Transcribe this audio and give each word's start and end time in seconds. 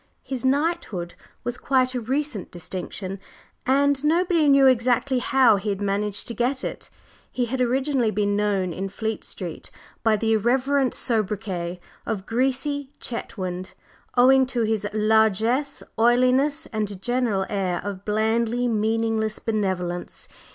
His 0.23 0.43
knighthood 0.43 1.13
was 1.43 1.59
quite 1.59 1.93
a 1.93 2.01
recent 2.01 2.49
distinction, 2.49 3.19
and 3.67 4.03
nobody 4.03 4.49
knew 4.49 4.65
exactly 4.65 5.19
how 5.19 5.57
he 5.57 5.69
had 5.69 5.79
managed 5.79 6.27
to 6.27 6.33
get 6.33 6.63
it. 6.63 6.89
He 7.31 7.45
had 7.45 7.61
originally 7.61 8.09
been 8.09 8.35
known 8.35 8.73
in 8.73 8.89
Fleet 8.89 9.23
Street 9.23 9.69
by 10.01 10.15
the 10.15 10.33
irreverent 10.33 10.95
sobriquet 10.95 11.79
of 12.03 12.25
"greasy 12.25 12.89
Chetwynd," 12.99 13.75
owing 14.17 14.47
to 14.47 14.63
his 14.63 14.87
largeness, 14.91 15.83
oiliness 15.99 16.65
and 16.73 16.99
general 16.99 17.45
air 17.47 17.79
of 17.83 18.03
blandly 18.03 18.67
meaningless 18.67 19.37
benevolence. 19.37 20.27